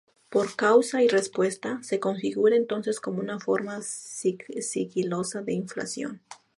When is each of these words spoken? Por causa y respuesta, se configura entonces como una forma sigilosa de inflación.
Por 0.29 0.55
causa 0.55 1.03
y 1.03 1.07
respuesta, 1.09 1.77
se 1.83 1.99
configura 1.99 2.55
entonces 2.55 2.99
como 2.99 3.19
una 3.19 3.39
forma 3.39 3.83
sigilosa 3.83 5.43
de 5.43 5.53
inflación. 5.53 6.21